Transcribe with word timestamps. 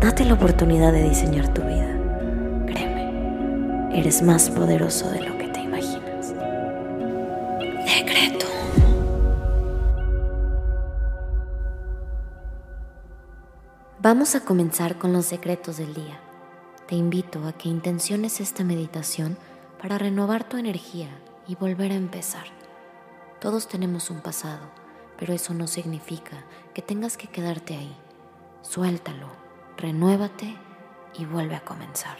Date 0.00 0.24
la 0.24 0.34
oportunidad 0.34 0.92
de 0.92 1.08
diseñar 1.08 1.52
tu 1.52 1.60
vida. 1.62 1.98
Créeme, 2.66 3.98
eres 3.98 4.22
más 4.22 4.48
poderoso 4.48 5.10
de 5.10 5.22
lo 5.22 5.36
que 5.36 5.48
te 5.48 5.60
imaginas. 5.60 6.34
Decreto. 7.84 8.46
Vamos 14.00 14.36
a 14.36 14.44
comenzar 14.44 14.98
con 14.98 15.12
los 15.12 15.26
secretos 15.26 15.78
del 15.78 15.92
día. 15.94 16.20
Te 16.86 16.94
invito 16.94 17.44
a 17.44 17.52
que 17.54 17.68
intenciones 17.68 18.40
esta 18.40 18.62
meditación 18.62 19.36
para 19.82 19.98
renovar 19.98 20.48
tu 20.48 20.58
energía 20.58 21.08
y 21.48 21.56
volver 21.56 21.90
a 21.90 21.96
empezar. 21.96 22.46
Todos 23.40 23.66
tenemos 23.66 24.10
un 24.10 24.20
pasado, 24.20 24.70
pero 25.18 25.32
eso 25.32 25.54
no 25.54 25.66
significa 25.66 26.44
que 26.72 26.82
tengas 26.82 27.16
que 27.16 27.26
quedarte 27.26 27.74
ahí. 27.74 27.96
Suéltalo, 28.62 29.47
renuévate 29.78 30.56
y 31.14 31.24
vuelve 31.24 31.56
a 31.56 31.60
comenzar. 31.60 32.18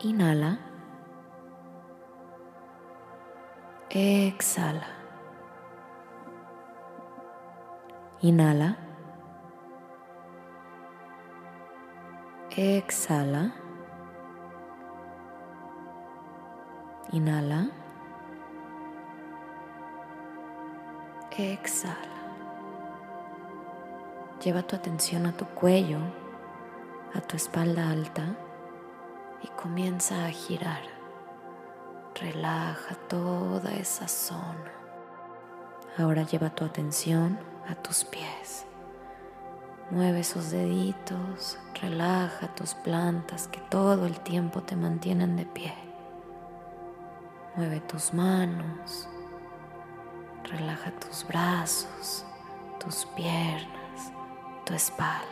Inhala. 0.00 0.58
Exhala. 3.90 4.86
Inhala. 8.20 8.76
Exhala. 12.50 13.52
Inhala. 17.12 17.70
Exhala. 21.30 22.17
Lleva 24.42 24.62
tu 24.62 24.76
atención 24.76 25.26
a 25.26 25.36
tu 25.36 25.46
cuello, 25.46 25.98
a 27.12 27.20
tu 27.20 27.36
espalda 27.36 27.90
alta 27.90 28.36
y 29.42 29.48
comienza 29.48 30.26
a 30.26 30.30
girar. 30.30 30.82
Relaja 32.14 32.94
toda 33.08 33.74
esa 33.74 34.06
zona. 34.06 34.72
Ahora 35.96 36.22
lleva 36.22 36.50
tu 36.50 36.64
atención 36.64 37.38
a 37.68 37.74
tus 37.74 38.04
pies. 38.04 38.64
Mueve 39.90 40.20
esos 40.20 40.50
deditos, 40.50 41.58
relaja 41.80 42.54
tus 42.54 42.74
plantas 42.74 43.48
que 43.48 43.60
todo 43.70 44.06
el 44.06 44.20
tiempo 44.20 44.62
te 44.62 44.76
mantienen 44.76 45.34
de 45.34 45.46
pie. 45.46 45.74
Mueve 47.56 47.80
tus 47.80 48.14
manos, 48.14 49.08
relaja 50.44 50.92
tus 50.92 51.26
brazos, 51.26 52.24
tus 52.78 53.06
piernas, 53.16 53.77
tu 54.68 54.74
espalda. 54.74 55.26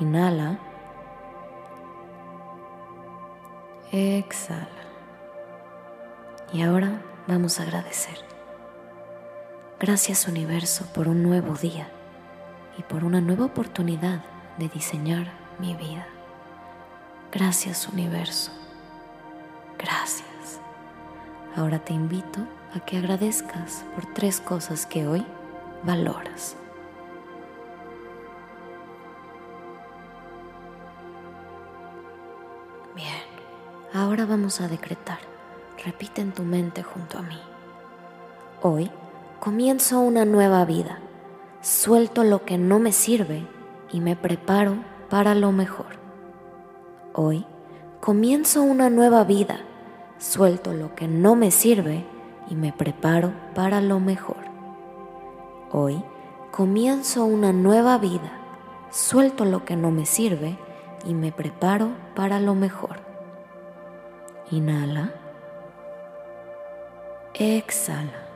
Inhala. 0.00 0.58
Exhala. 3.92 4.68
Y 6.54 6.62
ahora 6.62 7.02
vamos 7.26 7.60
a 7.60 7.64
agradecer. 7.64 8.18
Gracias 9.78 10.26
universo 10.26 10.86
por 10.94 11.06
un 11.06 11.22
nuevo 11.22 11.52
día 11.54 11.90
y 12.78 12.82
por 12.82 13.04
una 13.04 13.20
nueva 13.20 13.44
oportunidad 13.44 14.24
de 14.56 14.68
diseñar 14.68 15.30
mi 15.58 15.74
vida. 15.74 16.06
Gracias 17.30 17.86
universo 17.88 18.52
Gracias. 19.78 20.60
Ahora 21.54 21.78
te 21.78 21.92
invito 21.92 22.40
a 22.74 22.80
que 22.80 22.96
agradezcas 22.98 23.84
por 23.94 24.12
tres 24.12 24.40
cosas 24.40 24.86
que 24.86 25.06
hoy 25.06 25.24
valoras. 25.84 26.56
Bien, 32.98 33.22
ahora 33.94 34.26
vamos 34.26 34.60
a 34.60 34.66
decretar. 34.66 35.20
Repite 35.84 36.20
en 36.20 36.32
tu 36.32 36.42
mente 36.42 36.82
junto 36.82 37.16
a 37.16 37.22
mí. 37.22 37.38
Hoy 38.60 38.90
comienzo 39.38 40.00
una 40.00 40.24
nueva 40.24 40.64
vida. 40.64 40.98
Suelto 41.60 42.24
lo 42.24 42.44
que 42.44 42.58
no 42.58 42.80
me 42.80 42.90
sirve 42.90 43.46
y 43.92 44.00
me 44.00 44.16
preparo 44.16 44.78
para 45.08 45.36
lo 45.36 45.52
mejor. 45.52 46.00
Hoy 47.14 47.46
comienzo 48.00 48.62
una 48.62 48.90
nueva 48.90 49.22
vida 49.22 49.60
suelto 50.18 50.72
lo 50.72 50.94
que 50.94 51.06
no 51.06 51.36
me 51.36 51.50
sirve 51.50 52.04
y 52.50 52.56
me 52.56 52.72
preparo 52.72 53.32
para 53.54 53.80
lo 53.80 54.00
mejor. 54.00 54.48
Hoy 55.70 56.02
comienzo 56.50 57.24
una 57.24 57.52
nueva 57.52 57.98
vida, 57.98 58.32
suelto 58.90 59.44
lo 59.44 59.64
que 59.64 59.76
no 59.76 59.90
me 59.92 60.06
sirve 60.06 60.58
y 61.08 61.14
me 61.14 61.32
preparo 61.32 61.90
para 62.14 62.38
lo 62.38 62.54
mejor. 62.54 63.00
Inhala. 64.52 65.10
Exhala. 67.34 68.28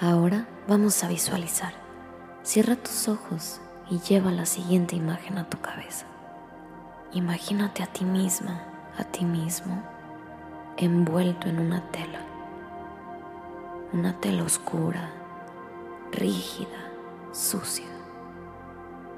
Ahora 0.00 0.48
vamos 0.66 1.04
a 1.04 1.08
visualizar. 1.08 1.74
Cierra 2.42 2.76
tus 2.76 3.08
ojos 3.08 3.60
y 3.90 3.98
lleva 3.98 4.30
la 4.30 4.46
siguiente 4.46 4.96
imagen 4.96 5.36
a 5.36 5.50
tu 5.50 5.60
cabeza. 5.60 6.06
Imagínate 7.12 7.82
a 7.82 7.86
ti 7.86 8.06
misma 8.06 8.72
a 8.98 9.04
ti 9.04 9.24
mismo 9.24 9.82
envuelto 10.76 11.48
en 11.48 11.58
una 11.58 11.80
tela, 11.90 12.20
una 13.92 14.18
tela 14.20 14.42
oscura, 14.42 15.10
rígida, 16.10 16.90
sucia. 17.32 17.86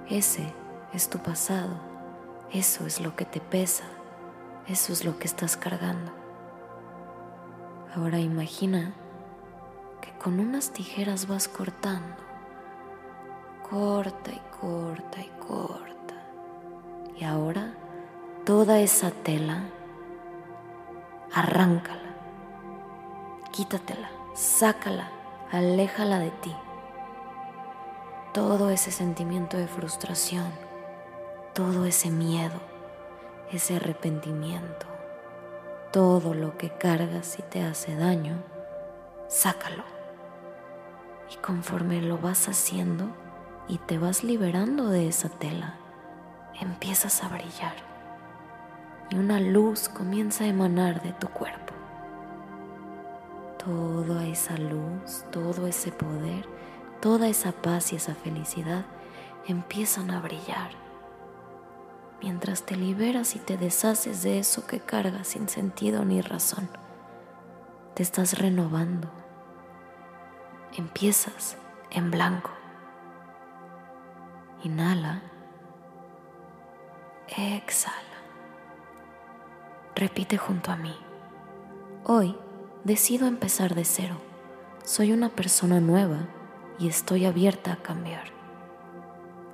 Ese 0.09 0.53
es 0.95 1.11
tu 1.11 1.19
pasado, 1.19 1.75
eso 2.53 2.87
es 2.87 3.01
lo 3.01 3.17
que 3.17 3.25
te 3.25 3.41
pesa, 3.41 3.85
eso 4.69 4.93
es 4.93 5.05
lo 5.05 5.19
que 5.19 5.27
estás 5.27 5.57
cargando. 5.57 6.13
Ahora 7.97 8.19
imagina 8.21 8.95
que 10.01 10.13
con 10.19 10.39
unas 10.41 10.71
tijeras 10.71 11.27
vas 11.27 11.49
cortando, 11.49 12.17
corta 13.69 14.31
y 14.31 14.41
corta 14.61 15.21
y 15.21 15.31
corta. 15.47 16.15
Y 17.17 17.25
ahora 17.25 17.75
toda 18.45 18.79
esa 18.81 19.11
tela, 19.11 19.63
arráncala, 21.33 22.15
quítatela, 23.53 24.11
sácala, 24.35 25.09
aléjala 25.51 26.19
de 26.19 26.31
ti. 26.31 26.55
Todo 28.33 28.71
ese 28.71 28.91
sentimiento 28.91 29.57
de 29.57 29.69
frustración, 29.69 30.47
todo 31.55 31.85
ese 31.85 32.11
miedo, 32.11 32.61
ese 33.53 33.77
arrepentimiento, 33.77 34.87
todo 35.93 36.35
lo 36.35 36.59
que 36.59 36.71
cargas 36.71 37.39
y 37.39 37.43
te 37.43 37.63
hace 37.63 37.95
daño, 37.95 38.43
sácalo. 39.29 39.85
Y 41.33 41.37
conforme 41.37 42.03
lo 42.03 42.19
vas 42.19 42.49
haciendo 42.49 43.07
y 43.69 43.79
te 43.79 43.99
vas 43.99 44.25
liberando 44.25 44.89
de 44.89 45.07
esa 45.07 45.29
tela, 45.29 45.77
empiezas 46.61 47.23
a 47.23 47.29
brillar 47.29 47.77
y 49.11 49.17
una 49.17 49.39
luz 49.39 49.89
comienza 49.89 50.43
a 50.43 50.49
emanar 50.49 51.03
de 51.03 51.13
tu 51.13 51.29
cuerpo. 51.29 51.73
Toda 53.65 54.27
esa 54.27 54.57
luz, 54.57 55.25
todo 55.31 55.69
ese 55.69 55.93
poder, 55.93 56.49
toda 57.01 57.29
esa 57.29 57.53
paz 57.53 57.93
y 57.93 57.97
esa 57.97 58.17
felicidad 58.17 58.85
empiezan 59.47 60.11
a 60.11 60.21
brillar. 60.21 60.84
Mientras 62.25 62.63
te 62.63 62.75
liberas 62.75 63.37
y 63.37 63.39
te 63.39 63.59
deshaces 63.59 64.23
de 64.23 64.39
eso 64.39 64.67
que 64.67 64.81
cargas 64.81 65.29
sin 65.29 65.47
sentido 65.47 66.07
ni 66.07 66.23
razón, 66.23 66.71
te 67.93 68.03
estás 68.03 68.39
renovando. 68.39 69.11
Empiezas 70.75 71.59
en 71.91 72.11
blanco. 72.11 72.51
Inhala. 74.63 75.21
Exhala. 77.29 77.95
Repite 79.95 80.39
junto 80.39 80.73
a 80.73 80.77
mí. 80.77 80.97
Hoy 82.05 82.39
decido 82.85 83.27
empezar 83.27 83.75
de 83.75 83.85
cero. 83.85 84.17
Soy 84.83 85.13
una 85.13 85.29
persona 85.29 85.79
nueva 85.79 86.27
y 86.79 86.89
estoy 86.89 87.27
abierta 87.27 87.75
a 87.75 87.83
cambiar. 87.83 88.29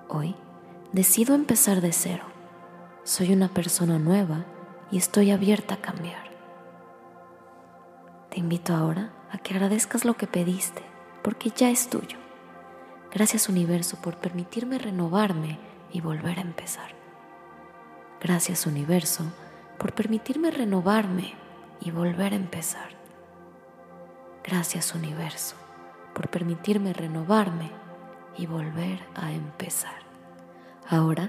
Hoy 0.06 0.36
decido 0.92 1.34
empezar 1.34 1.80
de 1.80 1.90
cero. 1.90 2.29
Soy 3.10 3.32
una 3.32 3.48
persona 3.48 3.98
nueva 3.98 4.44
y 4.92 4.96
estoy 4.96 5.32
abierta 5.32 5.74
a 5.74 5.80
cambiar. 5.80 6.30
Te 8.30 8.38
invito 8.38 8.72
ahora 8.72 9.10
a 9.32 9.38
que 9.38 9.52
agradezcas 9.52 10.04
lo 10.04 10.14
que 10.14 10.28
pediste, 10.28 10.84
porque 11.24 11.50
ya 11.50 11.70
es 11.70 11.90
tuyo. 11.90 12.18
Gracias 13.12 13.48
universo 13.48 14.00
por 14.00 14.18
permitirme 14.18 14.78
renovarme 14.78 15.58
y 15.92 16.00
volver 16.00 16.38
a 16.38 16.42
empezar. 16.42 16.92
Gracias 18.20 18.64
universo 18.64 19.24
por 19.76 19.92
permitirme 19.92 20.52
renovarme 20.52 21.34
y 21.80 21.90
volver 21.90 22.32
a 22.32 22.36
empezar. 22.36 22.90
Gracias 24.44 24.94
universo 24.94 25.56
por 26.14 26.30
permitirme 26.30 26.92
renovarme 26.92 27.72
y 28.38 28.46
volver 28.46 29.00
a 29.16 29.32
empezar. 29.32 29.98
Ahora 30.88 31.28